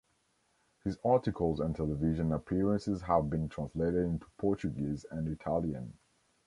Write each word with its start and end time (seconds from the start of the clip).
His 0.83 0.97
articles 1.05 1.59
and 1.59 1.75
television 1.75 2.31
appearances 2.31 3.03
have 3.03 3.29
been 3.29 3.49
translated 3.49 4.03
into 4.03 4.25
Portuguese 4.39 5.05
and 5.11 5.27
Italian. 5.27 5.93